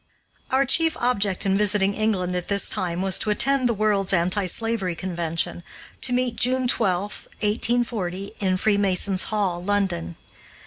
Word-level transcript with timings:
Our 0.49 0.65
chief 0.65 0.97
object 0.97 1.45
in 1.45 1.55
visiting 1.55 1.93
England 1.93 2.35
at 2.35 2.47
this 2.47 2.69
time 2.69 3.03
was 3.03 3.19
to 3.19 3.29
attend 3.29 3.69
the 3.69 3.73
World's 3.75 4.13
Anti 4.13 4.47
slavery 4.47 4.95
Convention, 4.95 5.61
to 6.01 6.11
meet 6.11 6.35
June 6.37 6.67
12, 6.67 7.27
1840, 7.41 8.31
in 8.39 8.57
Freemasons' 8.57 9.25
Hall, 9.25 9.63
London. 9.63 10.15